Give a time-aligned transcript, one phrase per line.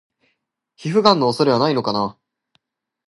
[0.77, 2.17] 皮膚ガンの恐れはないのかな？